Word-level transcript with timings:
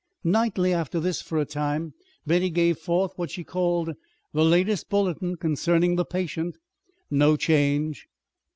Nightly, 0.23 0.73
after 0.73 0.99
this, 0.99 1.21
for 1.21 1.37
a 1.37 1.45
time, 1.45 1.93
Betty 2.25 2.49
gave 2.49 2.79
forth 2.79 3.13
what 3.17 3.29
she 3.29 3.43
called 3.43 3.93
the 4.33 4.43
"latest 4.43 4.89
bulletin 4.89 5.35
concerning 5.35 5.95
the 5.95 6.05
patient": 6.05 6.57
"No 7.11 7.37
change." 7.37 8.07